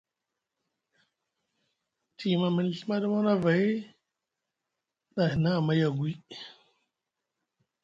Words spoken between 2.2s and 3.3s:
yima miŋ Ɵimaɗi